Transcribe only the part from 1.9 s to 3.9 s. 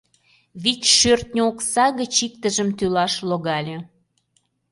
гыч иктыжым тӱлаш логале.